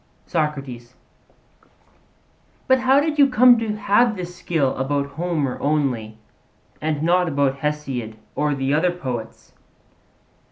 SOCRATES: 0.25 0.95
But 2.67 2.79
how 2.79 2.99
did 2.99 3.19
you 3.19 3.29
come 3.29 3.59
to 3.59 3.75
have 3.75 4.15
this 4.15 4.35
skill 4.35 4.75
about 4.77 5.05
Homer 5.11 5.59
only, 5.61 6.17
and 6.81 7.03
not 7.03 7.27
about 7.27 7.59
Hesiod 7.59 8.15
or 8.35 8.55
the 8.55 8.73
other 8.73 8.91
poets? 8.91 9.53